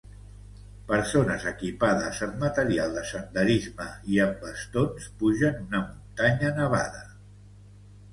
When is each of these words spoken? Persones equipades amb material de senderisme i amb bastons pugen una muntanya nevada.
Persones 0.91 1.43
equipades 1.49 2.21
amb 2.27 2.39
material 2.43 2.95
de 2.99 3.03
senderisme 3.09 3.87
i 4.13 4.17
amb 4.23 4.39
bastons 4.47 5.05
pugen 5.21 5.61
una 5.69 5.83
muntanya 5.85 6.51
nevada. 6.57 7.03